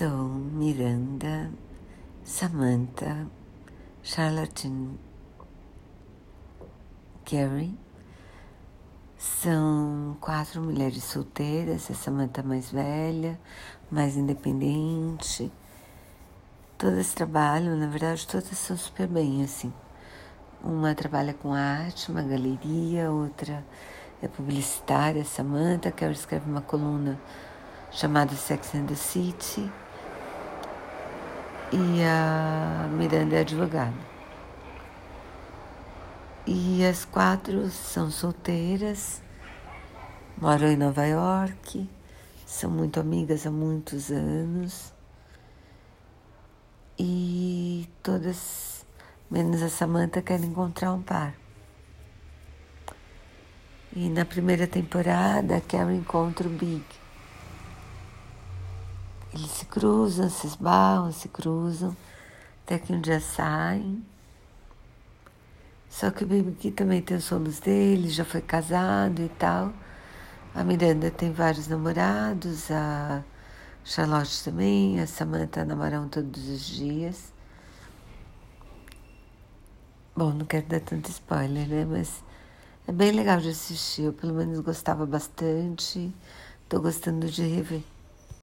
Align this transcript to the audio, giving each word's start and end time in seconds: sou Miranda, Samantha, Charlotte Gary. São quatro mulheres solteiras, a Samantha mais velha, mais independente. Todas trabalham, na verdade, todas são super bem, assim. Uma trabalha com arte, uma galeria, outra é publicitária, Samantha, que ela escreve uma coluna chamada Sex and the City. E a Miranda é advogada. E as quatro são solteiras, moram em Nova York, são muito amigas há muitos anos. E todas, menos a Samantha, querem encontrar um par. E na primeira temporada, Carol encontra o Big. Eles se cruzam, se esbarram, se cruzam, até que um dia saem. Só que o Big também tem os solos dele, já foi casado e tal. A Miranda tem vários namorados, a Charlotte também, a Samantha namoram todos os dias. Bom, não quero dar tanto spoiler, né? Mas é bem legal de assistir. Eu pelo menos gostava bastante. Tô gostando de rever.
sou 0.00 0.08
Miranda, 0.08 1.50
Samantha, 2.24 3.26
Charlotte 4.02 4.72
Gary. 7.30 7.78
São 9.18 10.16
quatro 10.18 10.62
mulheres 10.62 11.04
solteiras, 11.04 11.90
a 11.90 11.94
Samantha 11.94 12.42
mais 12.42 12.70
velha, 12.70 13.38
mais 13.90 14.16
independente. 14.16 15.52
Todas 16.78 17.12
trabalham, 17.12 17.76
na 17.76 17.86
verdade, 17.86 18.26
todas 18.26 18.56
são 18.56 18.78
super 18.78 19.06
bem, 19.06 19.44
assim. 19.44 19.70
Uma 20.64 20.94
trabalha 20.94 21.34
com 21.34 21.52
arte, 21.52 22.10
uma 22.10 22.22
galeria, 22.22 23.10
outra 23.10 23.62
é 24.22 24.28
publicitária, 24.28 25.26
Samantha, 25.26 25.92
que 25.92 26.02
ela 26.02 26.14
escreve 26.14 26.48
uma 26.48 26.62
coluna 26.62 27.20
chamada 27.90 28.34
Sex 28.34 28.74
and 28.74 28.86
the 28.86 28.94
City. 28.94 29.70
E 31.72 32.02
a 32.02 32.88
Miranda 32.88 33.36
é 33.36 33.40
advogada. 33.40 33.94
E 36.44 36.84
as 36.84 37.04
quatro 37.04 37.70
são 37.70 38.10
solteiras, 38.10 39.22
moram 40.36 40.66
em 40.66 40.76
Nova 40.76 41.06
York, 41.06 41.88
são 42.44 42.68
muito 42.68 42.98
amigas 42.98 43.46
há 43.46 43.52
muitos 43.52 44.10
anos. 44.10 44.92
E 46.98 47.88
todas, 48.02 48.84
menos 49.30 49.62
a 49.62 49.68
Samantha, 49.68 50.20
querem 50.20 50.46
encontrar 50.46 50.92
um 50.92 51.02
par. 51.02 51.34
E 53.94 54.08
na 54.08 54.24
primeira 54.24 54.66
temporada, 54.66 55.60
Carol 55.60 55.92
encontra 55.92 56.48
o 56.48 56.50
Big. 56.50 56.84
Eles 59.32 59.50
se 59.50 59.64
cruzam, 59.66 60.28
se 60.28 60.46
esbarram, 60.46 61.12
se 61.12 61.28
cruzam, 61.28 61.96
até 62.64 62.78
que 62.78 62.92
um 62.92 63.00
dia 63.00 63.20
saem. 63.20 64.04
Só 65.88 66.10
que 66.10 66.24
o 66.24 66.26
Big 66.26 66.70
também 66.72 67.02
tem 67.02 67.16
os 67.16 67.24
solos 67.24 67.60
dele, 67.60 68.08
já 68.08 68.24
foi 68.24 68.40
casado 68.40 69.22
e 69.22 69.28
tal. 69.28 69.72
A 70.54 70.64
Miranda 70.64 71.10
tem 71.10 71.32
vários 71.32 71.68
namorados, 71.68 72.70
a 72.70 73.22
Charlotte 73.84 74.44
também, 74.44 75.00
a 75.00 75.06
Samantha 75.06 75.64
namoram 75.64 76.08
todos 76.08 76.48
os 76.48 76.66
dias. 76.66 77.32
Bom, 80.14 80.32
não 80.32 80.44
quero 80.44 80.66
dar 80.66 80.80
tanto 80.80 81.08
spoiler, 81.10 81.68
né? 81.68 81.84
Mas 81.84 82.22
é 82.86 82.92
bem 82.92 83.12
legal 83.12 83.38
de 83.38 83.50
assistir. 83.50 84.02
Eu 84.02 84.12
pelo 84.12 84.34
menos 84.34 84.60
gostava 84.60 85.06
bastante. 85.06 86.12
Tô 86.68 86.80
gostando 86.80 87.28
de 87.28 87.42
rever. 87.42 87.82